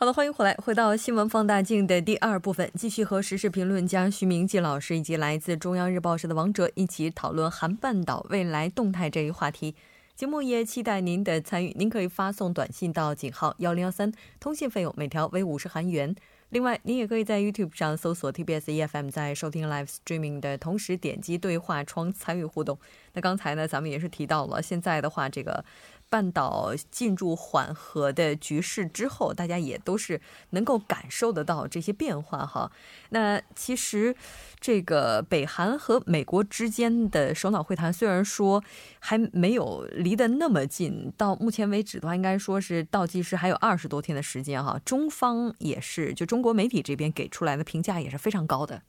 [0.00, 9.74] 好的，欢迎回来，回到新闻放大镜的第二部分，继续和时事评论家徐明季老师以及来自中央日报社的王哲一起讨论韩半岛未来动态这一话题。
[10.14, 16.14] 节目也期待您的参与，您可以发送短信到井号幺零幺三，通信费用每条为五十韩元。
[16.50, 22.78] 另外，您也可以在 YouTube 上搜索 TBS EFM，在收听 Live Streaming 的同时点击对话窗参与互动。
[23.14, 25.64] 那刚才呢，咱们也是提到了，现在的话，这个。
[26.10, 32.70] 半岛进入缓和的局势之后，大家也都是能够感受得到这些变化哈。
[33.10, 34.14] 那其实
[34.58, 38.62] 这个北韩和美国之间的首脑会谈，虽然说
[39.00, 44.80] 还没有离得那么近，到目前为止的话，应该说是倒计时还有二十多天的时间哈。
[44.84, 48.82] 中方也是，就中国媒体这边给出来的评价也是非常高的。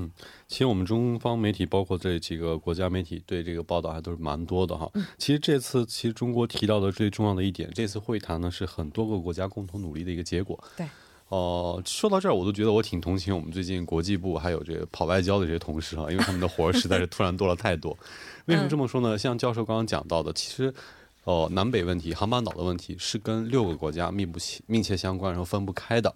[0.00, 0.08] 嗯，
[0.46, 4.88] 其实我们中方媒体，包括这几个国家媒体，对这个报道还都是蛮多的哈。
[5.16, 10.62] 其实这次，其实中国提到的最重要的一点，这次会谈呢是很多个国家共同努力的一个结果。
[10.76, 10.86] 对，
[11.30, 17.98] 哦，说到这儿，我都觉得我挺同情我们最近国际部还有这个跑外交的这些同事啊，因为他们的活儿实在是突然多了太多。
[18.46, 19.18] 为什么这么说呢？
[19.18, 20.72] 像教授刚刚讲到的，其实。
[21.28, 26.14] 哦，南北问题、航班岛的问题是跟六个国家密不密切相关，然后分不开的。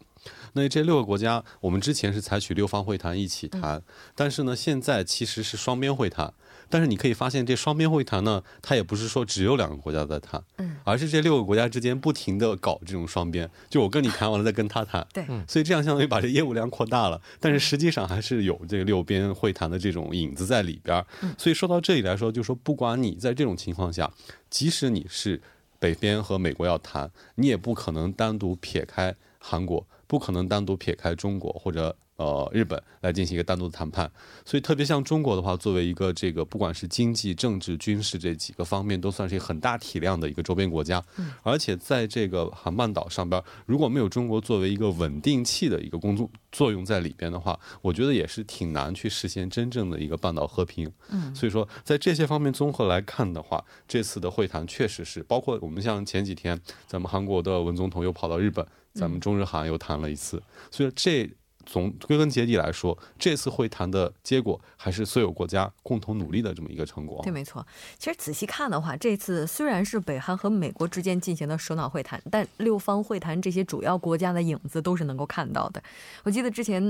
[0.55, 3.83] 那这六个国家，我们之前是采取六方会谈一起谈，
[4.15, 6.33] 但是呢，现在其实是双边会谈。
[6.73, 21.05] 但是你可以发现，这双边会谈呢，它也不是说只有两个国家在谈，嗯，而是这六个国家之间不停的搞这种双边，就我跟你谈完了再跟他谈，对，所以这样相当于把这业务量扩大了，但是实际上还是有这个六边会谈的这种影子在里边。
[21.37, 24.11] 所以说到这里来说，就说不管你在这种情况下，
[24.49, 25.43] 即使你是
[25.79, 31.95] 北边和美国要谈，你也不可能单独撇开韩国，不可能单独撇开中国或者。
[32.23, 34.09] 呃，日本来进行一个单独的谈判，
[34.45, 41.03] 所以特别像中国的话，作为一个这个不管是经济、政治、军事这几个方面，都算是一个很大体量的一个周边国家。
[41.17, 50.89] 嗯，而且在这个韩半岛上边，如果没有中国作为一个稳定器的一个工作作用在里边的话，我觉得也是挺难去实现真正的一个半岛和平。
[51.11, 60.41] 嗯，所以说在这些方面综合来看的话，这次的会谈确实是包括我们像前几天咱们韩国的文总统又跑到日本，咱们中日韩又谈了一次，
[60.71, 61.29] 所以这。
[61.67, 67.21] 从归根结底来说，这次会谈的结果还是所有国家共同努力的这么一个成果。
[67.23, 67.67] 对，没错。
[67.99, 75.83] 其实仔细看的话，这次虽然是北韩和美国之间进行的首脑会谈，但六方会谈这些主要国家的影子都是能够看到的。
[76.25, 76.83] 我记得之前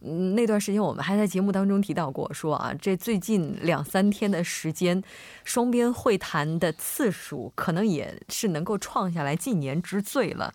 [0.00, 5.02] 嗯那段时间，我们还在节目当中提到过，说啊，这最近两三天的时间，
[5.44, 10.52] 双边会谈的次数可能也是能够创下来近年之最了。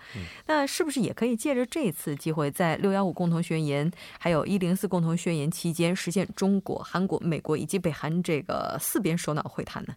[0.48, 3.91] 那是不是也可以借着这次机会，在六幺五共同宣言？
[4.19, 9.95] 还有一零四共同宣言期间实现中国、韩国、美国以及北韩这个四边首脑会谈呢？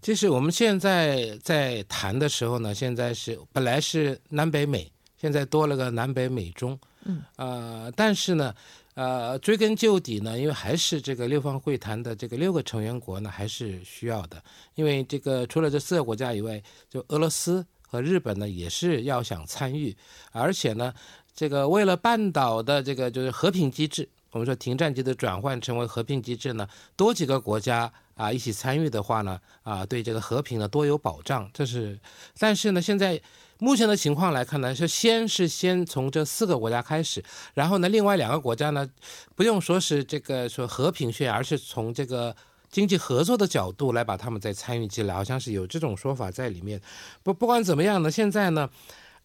[0.00, 4.88] 就是我们现在在谈的时候呢，现在是本来是南北美，
[5.20, 8.54] 现在多了个南北美中，嗯，呃，但是呢，
[8.94, 14.40] 呃，追根究底呢，因为还是这个六方会谈的这个六个成员国呢，还是需要的，
[14.76, 19.96] 因为这个除了这四个国家以外，就俄罗斯和日本呢，也是要想参与，
[20.30, 20.94] 而且呢。
[21.38, 31.48] 这个为了半岛的这个就是和平机制，我们说停战机的转换成为和平机制呢，多几个国家啊一起参与的话呢，啊对这个和平呢多有保障。
[31.54, 31.96] 这是，
[32.40, 33.22] 但是呢，现在
[33.60, 37.22] 目前的情况来看呢，是先是先从这四个国家开始，
[37.54, 38.90] 然后呢，另外两个国家呢，
[39.36, 42.34] 不用说是这个说和平宣言，而是从这个
[42.68, 46.82] 经济合作的角度来把他们再参与进来，好像是有这种说法在里面。
[47.22, 48.68] 不不管怎么样呢，现在呢，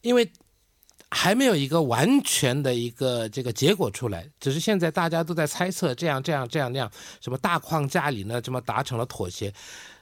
[0.02, 0.32] 因为。
[1.14, 9.54] 还没有一个完全的一个这个结果出来，只是现在大家都在猜测，这样这样这样那样，什么大框架里呢，这么达成了妥协。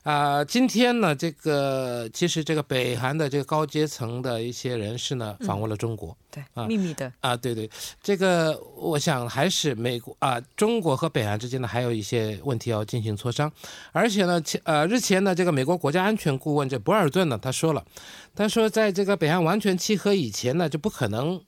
[0.04, 7.12] 啊，今天呢，这个其实这个北韩的这个高阶层的一些人士呢，访问了中国，对，啊，秘密的。
[7.20, 7.70] 啊，对对，
[8.02, 13.52] 这个我想还是美国啊，中国和北韩之间呢，还有一些问题要进行磋商，
[13.92, 17.86] 而且呢，前呃日前呢，这个美国国家安全顾问这博尔顿呢，他说了，
[18.34, 21.40] 他说在这个北韩完全契合以前呢，就不可能。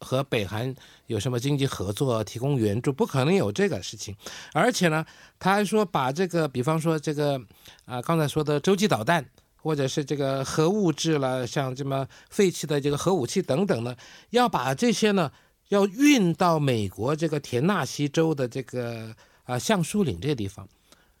[0.00, 0.74] 和北韩
[1.06, 4.16] 有什么经济合作、提供援助，不可能有这个事情。
[4.52, 5.04] 而且呢，
[5.38, 7.40] 他还说把这个，比方说这个
[7.84, 9.24] 啊，刚才说的洲际导弹，
[9.56, 13.96] 或者是这个核物质了，像这么废弃的这个核武器等等呢，
[14.30, 15.30] 要把这些呢
[15.68, 20.68] 要运到美国这个田纳西州的这个啊橡树岭这个地方。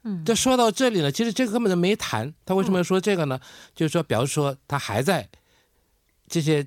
[0.04, 2.32] 嗯，这说到这里呢，其实这个根本就没谈。
[2.46, 3.40] 他为什么要说这个呢？
[3.74, 5.28] 就是说，比方说他还在
[6.28, 6.64] 这些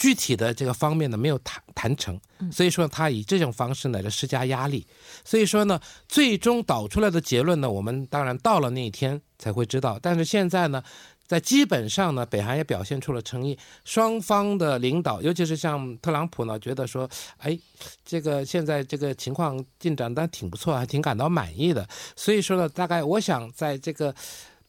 [0.00, 2.18] 具体的这个方面呢没有谈谈成，
[2.50, 4.86] 所以说他以这种方式呢来施加压力。
[5.26, 9.98] 所以说呢，最终导出来的结论呢，我们当然到了那一天才会知道。
[10.00, 10.82] 但是现在呢，
[11.26, 17.06] 在基本上呢，北韩也表现出了诚意，双方的领导，尤其是像特朗普呢，觉得说，
[17.36, 17.58] 哎，
[18.02, 21.86] 这个现在这个情况进展的挺不错，还挺感到满意的。
[22.16, 24.14] 所以说呢，大概我想在这个，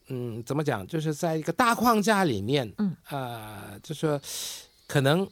[0.08, 4.20] 嗯，怎么讲，就是在一个大框架里面，嗯，呃，就说
[4.92, 5.26] 可能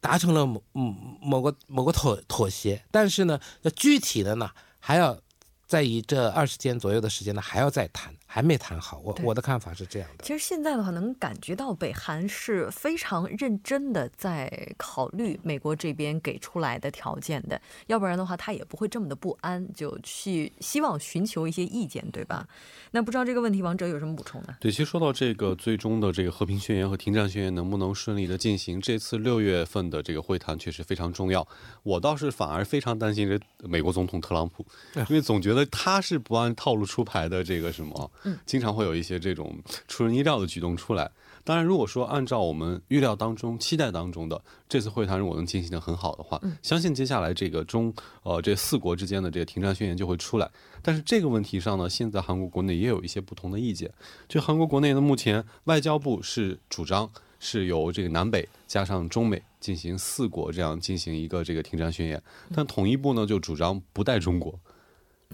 [0.00, 5.18] 达成了某某某个某个妥妥协，但是呢，那具体的呢，还要
[5.66, 8.98] 再以这二十天左右的时间呢，还要再谈，还没谈好。
[9.04, 10.24] 我我的看法是这样的。
[10.24, 22.48] 其实现在的话，能感觉到北韩是非常认真的在考虑美国这边给出来的条件的，要不然的话，他也不会这么的不安，就去希望寻求一些意见，对吧？
[22.92, 24.56] 那不知道这个问题，王哲有什么补充呢？
[24.58, 31.46] 对，其实说到这个最终的这个和平宣言和停战宣言能不能顺利的进行，这次六月份的这个会谈确实非常重要。
[31.82, 34.64] 我倒是反而非常担心这美国总统特朗普，
[34.94, 38.10] 因为总觉得他是不按套路出牌的这个什么，
[38.46, 39.58] 经常会有一些这种
[39.88, 41.10] 出人意料的举动出来。
[41.44, 47.92] 当然，如果说按照我们预料当中、期待当中的这次会谈如果能进行的很好的话，相信接下来这个中
[48.22, 50.48] 呃这四国之间的这个停战宣言就会出来。
[50.82, 53.92] 但是这个问题上呢，现在韩国国内也有一些不同的意见。
[54.28, 57.10] 就韩国国内呢，目前外交部是主张
[57.40, 62.22] 是由这个南北加上中美进行四国这样进行一个这个停战宣言，
[62.54, 64.56] 但统一部呢就主张不带中国。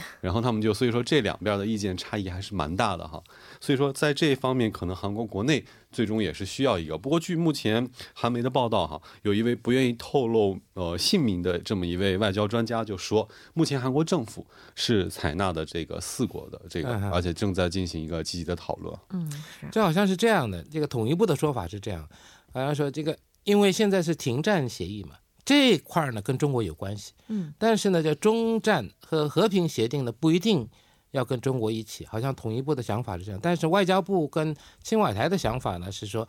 [0.21, 3.23] 然后他们就所以说这两边的意见差异还是蛮大的哈，
[3.61, 6.97] 所以说在这一方面可能韩国国内最终也是需要一个。
[6.97, 18.95] 不过据目前韩媒的报道哈，有一位不愿意透露呃姓名的这么一位外交专家就说，目前韩国政府是采纳的这个四国的这个而且正在进行一个积极的讨论。
[19.11, 19.31] 嗯，
[19.61, 22.09] 是这好像是这样的，这个统一部的说法是这样，
[22.53, 25.17] 好像说这个因为现在是停战协议嘛，
[25.49, 30.69] 这一块儿呢跟中国有关系，嗯，但是呢，叫中战和和平协定呢不一定
[31.13, 36.29] 要跟中国一起，好像统一部的想法是这样，但是外交部跟青瓦台的想法呢是说，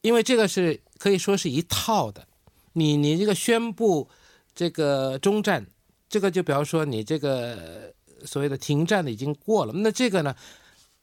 [0.00, 2.24] 因为这个是可以说是一套的，
[2.74, 4.08] 你你这个宣布
[4.54, 5.66] 这个中战，
[6.08, 10.32] 这个就比方说你这个呃所谓的停战的已经过了，那这个呢？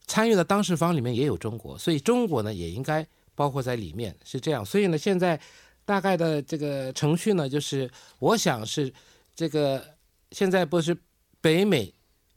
[0.06, 4.62] 参与的当事方里面也有中国，所以中国呢也应该包括在里面，是这样。
[4.62, 5.40] 所以呢，现在
[5.84, 8.92] 大概的这个程序呢，就是我想是
[9.34, 9.84] 这个
[10.30, 10.96] 现在不是
[11.40, 11.92] 北美、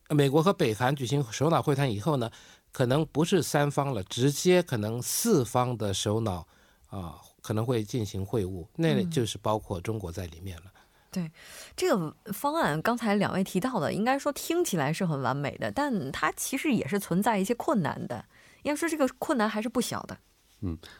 [0.10, 2.30] 呃美国和北韩举行首脑会谈以后呢，
[2.72, 6.48] 可能不是三方了，直接可能四方的首脑
[6.90, 10.64] 啊、可能会进行会晤，那就是包括中国在里面了。
[11.10, 11.32] 对
[11.76, 18.26] 这个方案，刚才两位提到的，应该说听起来是很完美的，但它其实也是存在一些困难的。
[18.64, 20.18] 应该说这个困难还是不小的。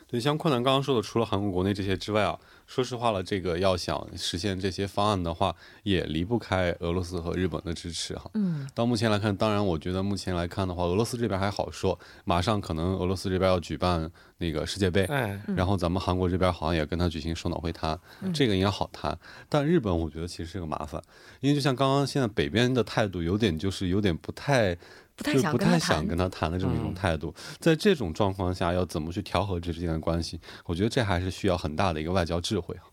[0.08, 2.38] 对，像困难刚刚说的，除了韩国国内这些之外啊，
[2.68, 8.30] 说实话了，这个要想实现这些方案的话，也离不开俄罗斯和日本的支持哈。
[8.36, 18.00] 嗯，到目前来看，当然，我觉得目前来看的话，俄罗斯这边还好说，马上可能俄罗斯这边要举办那个世界杯，嗯，然后咱们韩国这边好像也跟他举行首脑会谈，
[18.34, 19.18] 这个应该好谈。
[19.50, 21.02] 但日本我觉得其实是个麻烦，
[21.42, 24.78] 因为就像刚刚现在北边的态度有点就是有点不太。
[25.18, 30.40] 不太就不想跟他谈太想跟他谈的这么一种嗯态度，在这种状况下，要怎么去调和这之间的关系？
[30.66, 32.86] 我觉得这还是需要很大的一个外交智慧啊。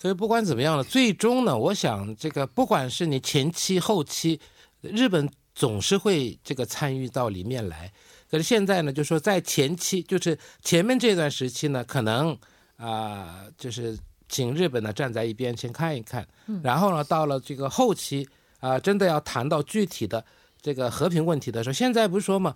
[0.00, 4.40] 所以不管怎么样呢，最终呢，我想这个不管是你前期后期，
[4.80, 7.92] 日本总是会这个参与到里面来。
[8.30, 12.36] 可是现在呢，就说在前期，就是前面这段时期呢，可能
[12.76, 13.96] 啊、就是
[14.28, 16.26] 请日本呢站在一边先看一看，
[16.62, 18.28] 然后呢，到了这个后期
[18.60, 20.24] 啊、真的要谈到具体的
[20.64, 22.54] 这个和平问题的时候，现在不是说嘛，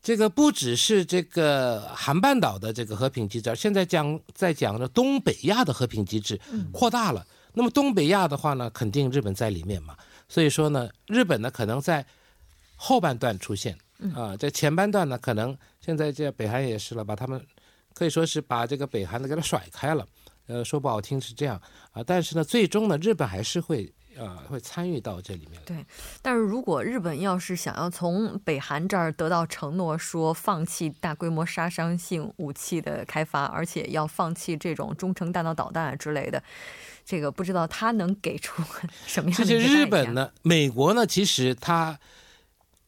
[0.00, 7.26] 这个不只是这个韩半岛的这个和平机制，现在讲在讲着东北亚的和平机制扩大了。
[7.54, 9.96] 那么东北亚的话呢，肯定日本在里面嘛，
[10.28, 12.06] 所以说呢，日本呢可能在
[12.76, 13.76] 后半段出现
[14.14, 17.44] 啊、在前半段呢，可能现在这北韩也是了，把他们
[17.92, 20.06] 可以说是把这个北韩的给它甩开了。
[20.46, 21.60] 呃，说不好听是这样
[21.90, 25.86] 啊，但是呢，最终呢，日本还是会呃会参与到这里面对。
[26.20, 36.42] 但是如果日本要是想要从北韩这儿得到承诺，说放弃大规模杀伤性武器的开发，而且要放弃这种中程弹道导弹啊之类的，
[37.04, 38.62] 这个不知道他能给出
[39.06, 40.14] 什么样的一个代价日本？
[40.14, 41.98] 呢，美国呢，其实它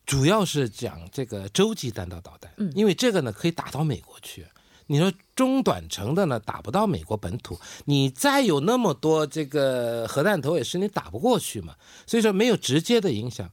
[0.04, 4.44] 主要是讲这个洲际弹道导弹，嗯因为这个呢可以打到美国去。
[4.90, 11.76] 你说中短程的呢，打不到美国本土，你再有那么多这个核弹头，也是你打不过去嘛。
[12.08, 13.48] 所以说没有直接的影响。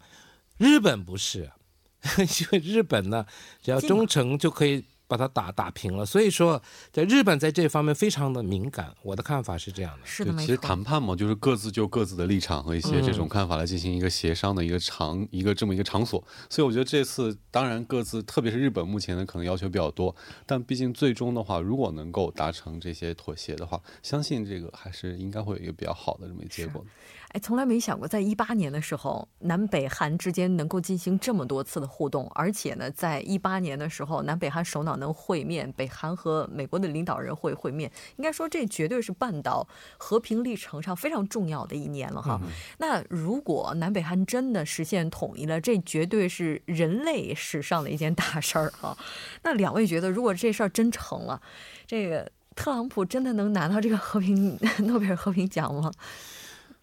[0.57, 1.51] 日本不是，
[2.17, 3.25] 因为日本呢，
[3.61, 4.83] 只要中程就可以。
[5.07, 6.61] 把它打打平了，所以说
[6.91, 8.93] 在日本在这方面非常的敏感。
[9.01, 16.21] 我的看法是这样的，是的，其实谈判嘛，就是各自就各自的立场和一些这种看法来进行一个协商的一个场一个这么一个场所。
[16.49, 20.13] 所以我觉得这次当然各自，特别是日本目前呢可能要求比较多，
[20.45, 26.85] 但毕竟最终的话，如果能够达成这些妥协的话，相信这个还是应该会有一个比较好的这么一个结果。
[27.33, 39.67] 哎，从来没想过，在一八年的时候，南北韩之间能够进行这么多次的互动，而且呢，在一八年的时候，南北韩首脑能会面，北韩和美国的领导人会会面，应该说这绝对是半岛
[39.97, 42.39] 和平历程上非常重要的一年了哈。
[42.77, 48.97] 那如果南北韩真的实现统一了，这绝对是人类史上的一件大事儿哈。
[49.43, 51.41] 那两位觉得，如果这事儿真成了，
[51.85, 54.57] 这个特朗普真的能拿到这个和平
[54.87, 55.91] 诺贝尔和平奖吗？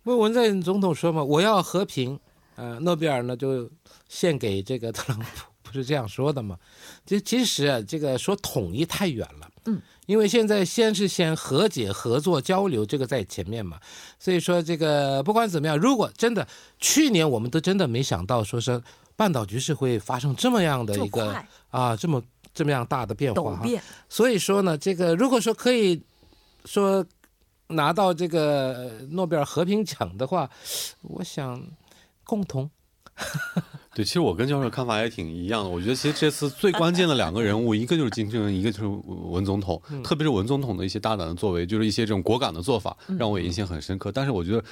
[0.04, 2.20] 不，文在寅总统说嘛，我要和平，
[2.56, 3.68] 呃，诺贝尔呢就
[4.06, 5.26] 献给这个特朗普，
[5.62, 6.58] 不是这样说的嘛？
[7.06, 13.80] 其其实啊，这个说统一太远了，嗯，因为现在先是先和解、合作、交流，这个在前面嘛，
[14.18, 16.46] 所以说这个不管怎么样，如果真的
[16.78, 18.82] 去年我们都真的没想到，说是
[19.16, 21.34] 半岛局势会发生这么样的一个
[21.70, 23.66] 啊，这么这么样大的变化哈，
[24.10, 26.02] 所以说呢，这个如果说可以
[26.66, 27.02] 说。
[27.68, 30.48] 拿到这个诺贝尔和平奖的话，
[31.02, 31.62] 我想
[32.24, 32.70] 共同。
[33.94, 35.70] 对，其实我跟教授看法也挺一样的。
[35.70, 39.80] 我觉得其实这次最关键的两个人物，一个就是金正恩，一个就是文总统。
[40.02, 44.10] 特别是文总统的一些大胆的作为，就是一些这种果敢的做法，让我印象很深刻。
[44.10, 44.64] 但是我觉得。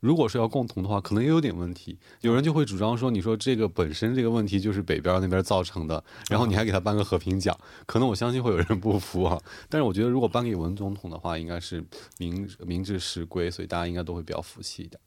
[0.00, 1.98] 如果说要共同的话，可能也有点问题。
[2.22, 9.38] 有人就会主张说，你说这个本身这个问题就是北边那边造成的，然后你还给他颁个和平奖，可能我相信会有人不服啊。
[9.68, 11.84] 但是我觉得，如果颁给文总统的话，应该是
[12.18, 14.98] 明明治实归，所以大家应该都会比较服气一点。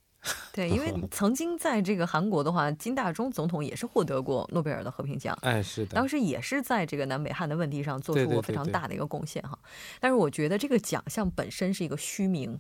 [0.56, 5.36] 对，因为曾经在这个韩国的话，金大中总统也是获得过诺贝尔的和平奖。
[5.42, 9.58] 哎，是的，当时也是在这个南北汉的问题上做出过非常大的一个贡献哈。
[10.00, 12.56] 但是我觉得这个奖项本身是一个虚名，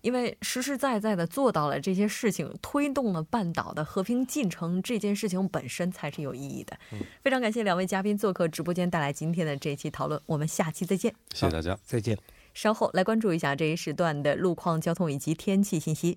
[0.00, 6.74] 因为实实在在的做到了这些事情，推动了半岛的和平进程，这件事情本身才是有意义的。
[7.22, 10.18] 非常感谢两位嘉宾做客直播间，带来今天的这一期讨论。
[10.24, 12.16] 我们下期再见，谢谢大家，再见。
[12.54, 16.16] 稍后来关注一下这一时段的路况、交通以及天气信息。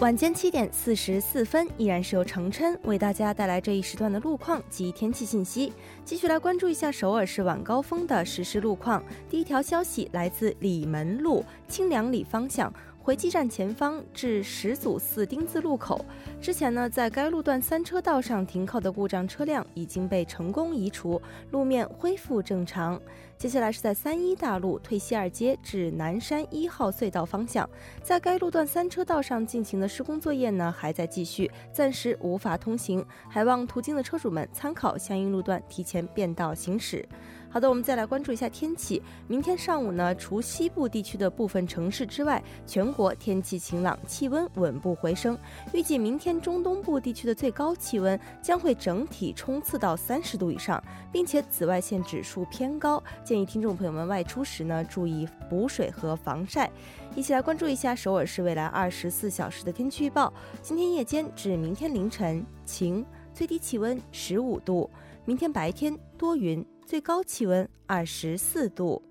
[0.00, 5.72] 晚间七点四十四分，依然是由程琛为大家带来这一时段的路况及天气信息。
[6.04, 9.02] 继续来关注一下首尔市晚高峰的实时路况。
[9.28, 12.72] 第一条消息来自里门路清凉里方向。
[13.00, 16.04] 回基站前方至始祖寺丁字路口，
[16.42, 23.00] 之前呢，在该路段三车道上停靠的故障车辆已经被成功移除，路面恢复正常。
[23.38, 27.68] 接下来是在三一大路退西二街至南山一号隧道方向，
[28.02, 37.08] 在该路段三车道上进行的施工作业呢还在继续，暂时无法通行，还望途经的车主们参考相应路段提前变道行驶。
[37.50, 39.02] 好的，我们再来关注一下天气。
[39.26, 45.36] 明天上午呢，除西部地区的部分城市之外，全国天气晴朗，气温稳步回升。
[45.72, 56.70] 预计明天中东部地区的最高气温将会整体冲刺到三十度以上，并且紫外线指数偏高，建议听众朋友们外出时呢注意补水和防晒。
[57.16, 64.88] 一起来关注一下首尔市未来二十四小时的天气预报：今天夜间至明天凌晨晴，最低气温十五度；
[65.24, 66.62] 明天白天多云。
[66.88, 69.02] 最高气温二十四度。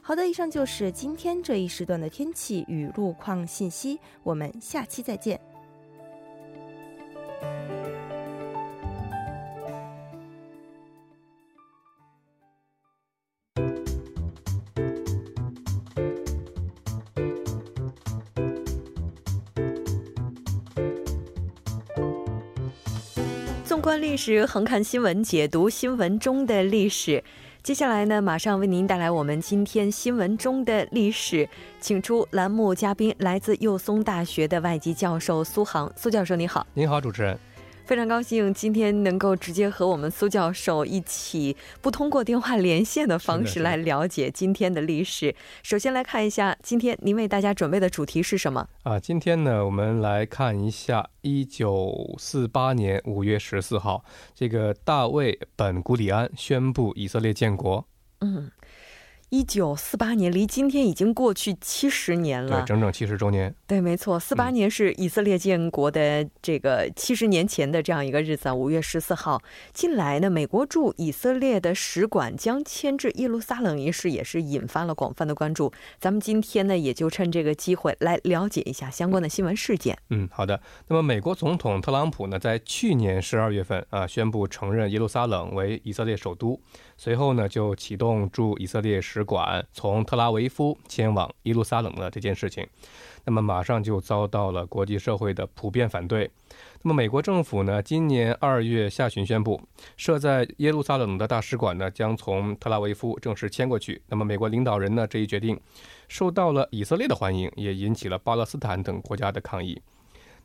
[0.00, 3.98] 好的，以上就是今天这一时段的天气与路况信息。
[4.22, 5.40] 我们下期再见。
[23.98, 27.22] 历史，横看新闻，解读新闻中的历史。
[27.62, 31.48] 接下来呢，马上为您带来我们今天新闻中的历史，
[31.80, 35.92] 请出栏目嘉宾，来自幼松大学的外籍教授苏杭。
[35.96, 36.66] 苏教授，您好。
[36.74, 37.38] 您好，主持人。
[37.88, 45.34] 非常高兴今天能够直接和我们苏教授一起，不通过电话连线的方式来了解今天的历史。
[45.62, 48.68] 首先来看一下，今天您为大家准备的主题是什么？
[48.82, 54.04] 啊，今天呢，我们来看一下一九四八年五月十四号，
[54.34, 57.86] 这个大卫本古里安宣布以色列建国。
[58.20, 58.50] 嗯。
[59.30, 63.54] 一九四八年，离今天已经过去七十年了，对，整整七十周年。
[63.66, 69.42] 对，没错，四八年是以色列建国的这个七十年前的这样一个日子啊，五月十四号。
[69.74, 75.70] 近来呢，美国驻以色列的使馆将迁至耶路撒冷一事也是引发了广泛的关注。
[75.98, 79.98] 咱们今天呢，也就趁这个机会来了解一下相关的新闻事件。
[80.08, 80.58] 嗯，好的。
[80.86, 86.58] 那么，美国总统特朗普呢，在去年十二月份啊，宣布承认耶路撒冷为以色列首都。
[86.98, 92.66] 随后呢，就启动驻以色列使馆从特拉维夫迁往耶路撒冷的这件事情，
[93.24, 96.28] 那么马上就遭到了国际社会的普遍反对。
[96.82, 99.60] 那么美国政府呢，今年二月下旬宣布，
[99.96, 104.02] 设在耶路撒冷的大使馆呢将从特拉维夫正式迁过去。
[104.08, 105.58] 那么美国领导人呢这一决定，
[106.08, 109.80] 受到了以色列的欢迎，也引起了巴勒斯坦等国家的抗议。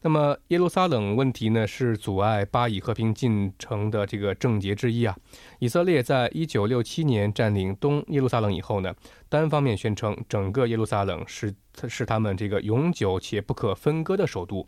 [0.03, 5.15] 那么耶路撒冷问题呢，是阻碍巴以和平进程的这个症结之一啊。
[5.59, 8.93] 以色列在一九六七年占领东耶路撒冷以后呢，
[9.29, 11.55] 单方面宣称整个耶路撒冷是
[11.87, 14.67] 是他们这个永久且不可分割的首都。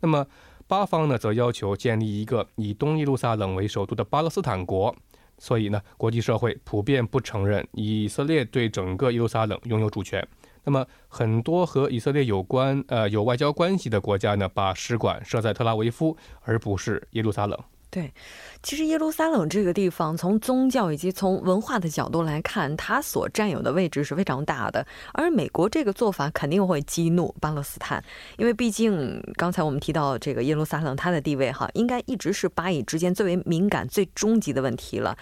[0.00, 0.26] 那么
[0.66, 4.94] 巴方呢，则要求建立一个以东耶路撒冷为首都的巴勒斯坦国。
[5.36, 10.24] 所以呢，国际社会普遍不承认以色列对整个耶路撒冷拥有主权。
[10.64, 17.58] 那么，很多和以色列有关、呃有外交关系的国家呢，把使馆设在特拉维夫，而不是耶路撒冷。
[17.90, 18.12] 对，
[18.60, 24.84] 其实耶路撒冷这个地方，从宗教以及从文化的角度来看，它所占有的位置是非常大的。
[25.12, 28.02] 而美国这个做法肯定会激怒巴勒斯坦，
[28.36, 35.16] 因为毕竟刚才我们提到这个耶路撒冷，它的地位哈，应该一直是巴以之间最为敏感、最终极的问题了。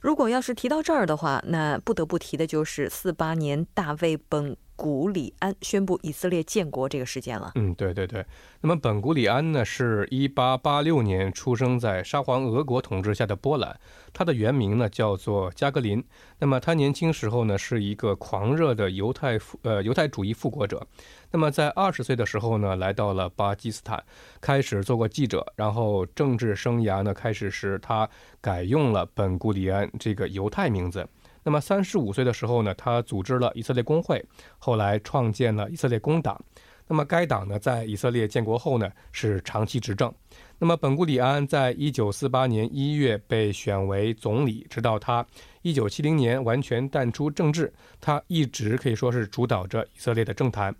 [0.00, 4.56] 如果要是提到这儿的话，那不得不提的就是四八年大卫本。
[4.78, 7.50] 古里安宣布以色列建国这个事件了。
[7.56, 8.24] 嗯，对对对。
[8.60, 13.76] 那么本古里安呢，是一八八六年出生在沙皇俄国统治下的波兰，
[14.12, 16.02] 他的原名呢叫做加格林。
[16.38, 20.86] 那么他年轻时候呢是一个狂热的犹太复呃犹太主义复国者。
[21.32, 24.00] 那么在二十岁的时候呢，来到了巴基斯坦，
[24.40, 28.08] 开始做过记者，然后政治生涯呢开始时，他
[28.40, 31.04] 改用了本古里安这个犹太名字。
[31.48, 34.22] 那么三十五岁的时候呢，他组织了以色列工会，
[34.58, 36.38] 后来创建了以色列工党。
[36.86, 40.12] 那么该党呢，在以色列建国后呢，是长期执政。
[40.58, 45.26] 那么本古里安在一九四八年一月被选为总理，直到他
[45.62, 50.74] 一九七零年完全淡出政治，他一直可以说是主导着以色列的政坛。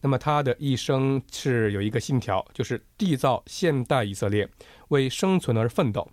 [0.00, 4.48] 那么他的一生是有一个信条，就是缔造现代以色列，
[4.88, 6.08] 为生存而奋斗。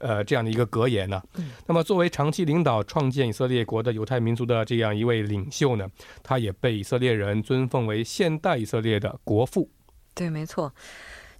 [0.00, 1.22] 呃，这样的一个格言呢。
[1.66, 5.88] 那么，作为长期领导创建以色列国的犹太民族的这样一位领袖呢，
[6.22, 9.70] 他也被以色列人尊奉为现代以色列的国父。
[10.14, 10.72] 对，没错。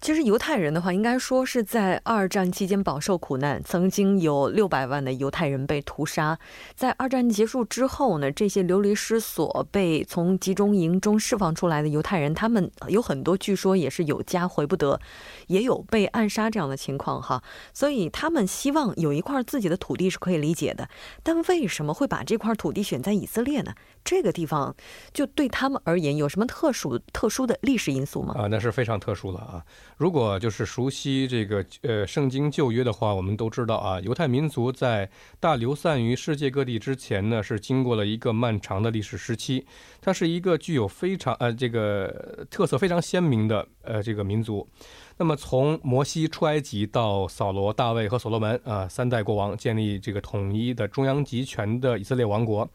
[0.00, 6.38] 其实犹太人的话，应该说是在二战期间饱受苦难，曾经有六百万的犹太人被屠杀。
[6.74, 15.00] 在二战结束之后呢，这些流离失所、被从集中营中释放出来的犹太人，他们有很多据说也是有家回不得，
[15.48, 17.42] 也有被暗杀这样的情况哈。
[17.72, 20.88] 所以他们希望有一块自己的土地是可以理解的，
[21.22, 23.72] 但为什么会把这块土地选在以色列呢？
[24.06, 24.74] 这个地方
[25.12, 28.34] 就对他们而言有什么特殊特殊的历史因素吗？
[28.38, 29.62] 啊，那是非常特殊的啊。
[29.96, 39.66] 如果就是熟悉这个呃圣经旧约的话，我们都知道啊，犹太民族在大流散于世界各地之前呢，是经过了一个漫长的历史时期。
[40.00, 44.68] 它是一个具有非常呃这个特色非常鲜明的呃这个民族。
[45.18, 52.70] 那么从摩西出埃及到扫罗、大卫和所罗门啊三代国王建立这个统一的中央集权的以色列王国，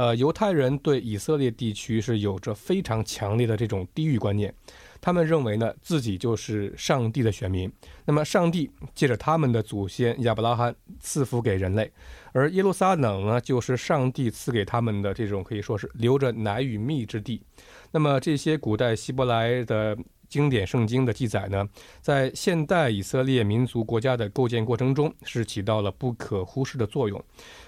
[0.00, 4.50] 呃，犹太人对以色列地区是有着非常强烈的这种地域观念。
[4.98, 7.70] 他们认为呢，自己就是上帝的选民。
[8.06, 11.92] 那么，上帝借着他们的祖先亚伯拉罕赐福给人类，
[12.32, 17.42] 而耶路撒冷呢，就是上帝赐给他们的这种可以说是留着奶与蜜之地。
[17.92, 19.94] 那么，这些古代希伯来的。
[20.30, 21.68] 经典圣经的记载呢，
[22.00, 27.22] 在现代以色列民族国家的构建过程中是起到了不可忽视的作用。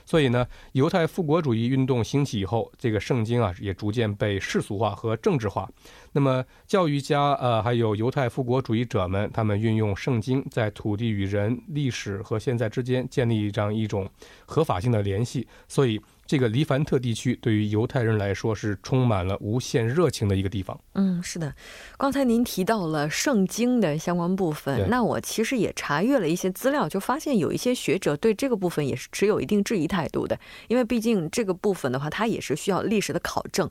[0.06, 5.68] 所以呢，犹太复国主义运动兴起以后，这个圣经啊也逐渐被世俗化和政治化。
[6.12, 14.08] 那么，教育家呃还有犹太复国主义者们，他们运用圣经在土地与人、历史和现在之间建立这样一种
[14.46, 15.46] 合法性的联系。
[15.66, 16.00] 所以。
[16.32, 20.80] 这个黎凡特地区对于犹太人来说是充满了无限热情的一个地方。
[20.94, 21.54] 嗯，是的。
[21.98, 33.68] 刚才您提到了圣经的相关部分，那我其实也查阅了一些资料，就发现有一些学者对这个部分也是持有一定质疑态度的，因为毕竟这个部分的话，它也是需要历史的考证。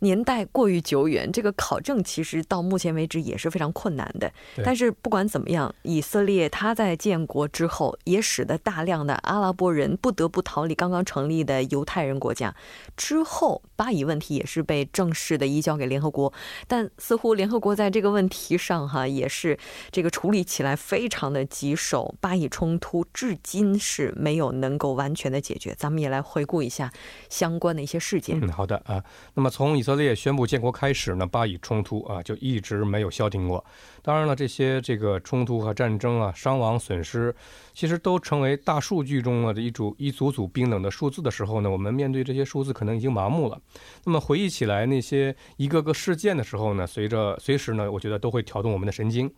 [0.00, 4.30] 年代过于久远，这个考证其实到目前为止也是非常困难的。
[4.64, 12.54] 但是不管怎么样，以色列它在建国之后，也使得大量的阿拉伯人不得不逃离刚刚成立的犹太人国家。
[12.96, 16.32] 之后，巴以问题也是被正式的移交给联合国，
[16.66, 19.58] 但似乎联合国在这个问题上哈也是
[19.92, 22.14] 这个处理起来非常的棘手。
[22.20, 25.74] 巴以冲突至今是没有能够完全的解决。
[25.76, 26.90] 咱们也来回顾一下
[27.28, 28.40] 相关的一些事件。
[28.40, 29.02] 嗯，好的啊。
[29.34, 33.64] 那么从以色列宣布建国开始呢，巴以冲突啊就一直没有消停过。
[34.06, 37.34] 当然了，这些这个冲突和战争啊，伤亡损失，
[37.74, 43.60] 其实都成为大数据中的一组一组组冰冷的数字的时候呢，我们面对这些数字可能已经麻木了。
[44.04, 49.28] 那么回忆起来那些一个个事件的时候呢，随着随时呢，我觉得都会挑动我们的神经。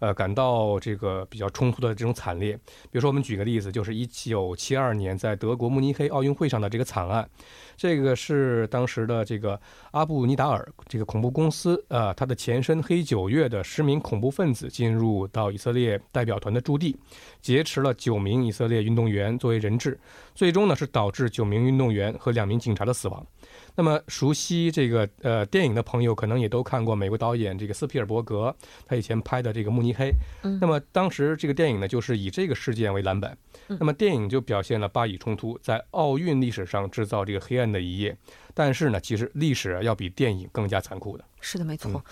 [0.00, 2.54] 呃，感到这个比较冲突的这种惨烈，
[2.84, 7.28] 比如说我们举个例子，就是一九七二年在德国慕尼黑奥运会上的这个惨案，
[7.80, 9.58] 这个是当时的这个
[9.92, 16.94] 阿布尼达尔这个恐怖公司啊，它的前身黑九月的十名恐怖分子进入到以色列代表团的驻地，
[17.40, 19.98] 劫持了九名以色列运动员作为人质，
[20.34, 23.26] 最终呢是导致九名运动员和两名警察的死亡。
[23.74, 30.12] 那么熟悉这个呃电影的朋友，可能也都看过美国导演这个斯皮尔伯格他以前拍的这个《慕尼黑》。
[30.60, 33.34] 那么当时这个电影呢，就是以这个事件为蓝本。
[33.68, 38.16] 那么电影就表现了巴以冲突在奥运历史上制造这个黑暗的一页。
[38.54, 41.24] 但是呢，其实历史要比电影更加残酷的。
[41.40, 42.02] 是的，没错。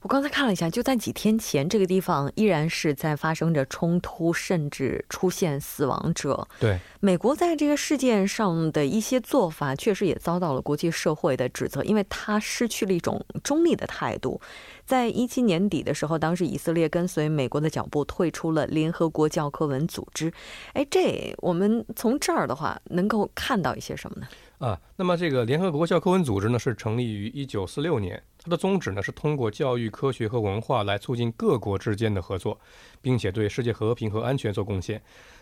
[0.00, 6.46] 我刚才看了一下，就在几天前，这个地方依然是在发生着冲突，甚至出现死亡者。
[6.60, 14.40] 对，美国在这个事件上的一些做法，确实也遭到了国际社会的指责，因为他失去了一种中立的态度。
[14.86, 20.32] 在一七年底的时候，当时以色列跟随美国的脚步退出了联合国教科文组织。
[20.74, 24.28] 哎，这我们从这儿的话，能够看到一些什么呢？
[24.58, 28.20] 啊，那么这个联合国教科文组织呢，是成立于一九四六年。
[28.42, 32.58] 它的宗旨呢，是通过教育、科学和文化来促进各国之间的合作，
[33.00, 35.00] 并且对世界和平和安全做贡献。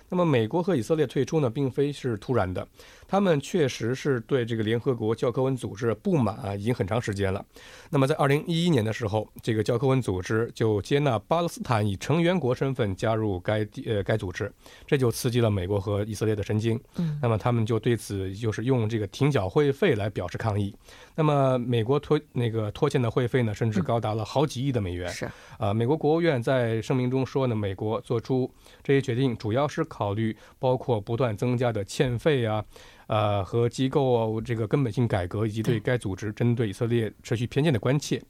[0.09, 2.67] 那么，美国和以色列退出呢，并非是突然的，
[3.09, 7.45] 他们确实是对这个联合国教科文组织不满啊，已经很长时间了。
[7.91, 14.53] 那么，在二零一一年的时候，这个教科文组织就接纳巴勒斯坦以成员国身份加入该地呃该组织，
[14.87, 16.81] 这就刺激了美国和以色列的神经。
[16.97, 20.75] 嗯，那么他们就对此就是用这个停缴会费来表示抗议。
[21.17, 25.09] 那么，美国拖那个拖欠的会费呢，甚至高达了好几亿的美元。
[25.09, 28.49] 是啊，美国国务院在声明中说呢，美国做出
[28.85, 29.85] 这些决定主要是。
[29.97, 32.63] 考虑包括不断增加的欠费啊，
[33.07, 38.21] 呃和机构这个根本性改革，以及对该组织针对以色列持续偏见的关切。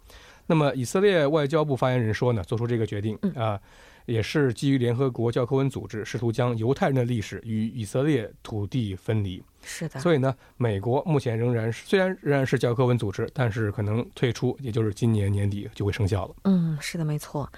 [0.47, 3.61] 那么，以色列外交部发言人说呢，做出这个决定啊。
[4.07, 9.99] 也是基于联合国教科文组织试图将犹太人的历史与以色列土地分离，是的。
[9.99, 16.37] 所以呢，美国目前仍然是虽然仍然是教科文组织，但是可能退出，也就是今年年底就会生效了。
[16.45, 17.51] 嗯，是的，没错。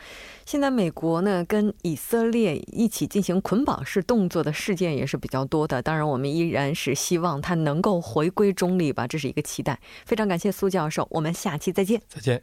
[0.47, 5.83] 现在美国呢跟以色列一起进行捆绑式动作的事件也是比较多的。
[5.83, 9.79] 当然，我们依然是希望他能够回归中立吧，这是一个期待。
[10.07, 12.01] 非常感谢苏教授，我们下期再见。
[12.09, 12.43] 再见。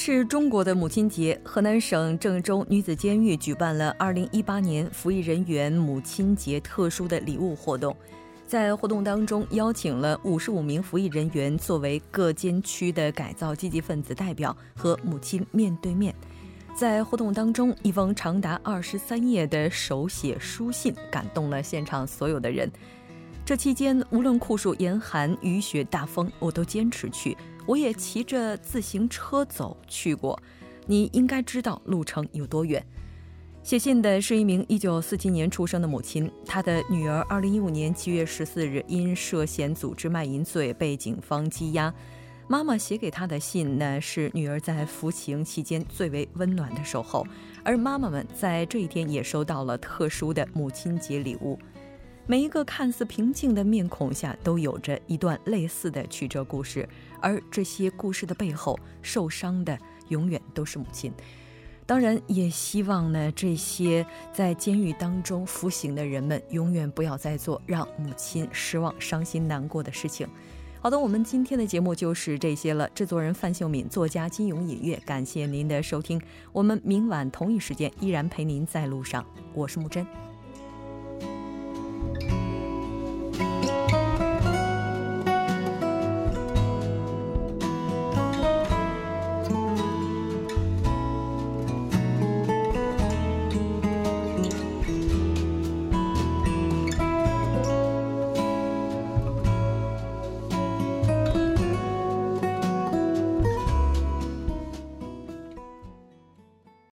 [0.00, 7.94] 是中国的母亲节，河南省郑州女子监狱举办了2018年服役人员母亲节特殊的礼物活动。
[8.46, 16.14] 在活动当中，邀请了55名服役人员作为各监区的改造积极分子代表和母亲面对面。
[16.76, 22.70] 在活动当中，一封长达23页的手写书信感动了现场所有的人。
[23.44, 27.36] 这期间无论酷暑严寒、雨雪大风，我都坚持去。
[27.68, 30.40] 我也骑着自行车走去过。
[30.86, 32.82] 你应该知道路程有多远。
[33.62, 41.92] 写信的是一名1947年出生的母亲，她的女儿2015年7月14日因涉嫌组织卖淫罪被警方羁押。
[42.46, 47.26] 妈妈写给她的信呢，是女儿在服刑期间最为温暖的守候，
[47.62, 51.58] 而妈妈们在这一天也收到了特殊的母亲节礼物。
[52.30, 56.86] 每一个看似平静的面孔下，都有着一段类似的曲折故事，
[57.22, 61.10] 而这些故事的背后，受伤的永远都是母亲。
[61.86, 70.28] 当然，也希望呢，这些在监狱当中服刑的人们，永远不要再做让母亲失望、伤心难过的事情。
[70.82, 72.86] 好的，我们今天的节目就是这些了。
[72.90, 76.20] 制作人范秀敏，作家金勇隐月，感谢您的收听。
[76.52, 79.24] 我们明晚同一时间依然陪您在路上。
[79.54, 80.27] 我是木真。